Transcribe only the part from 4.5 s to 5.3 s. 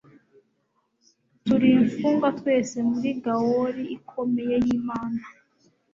yImana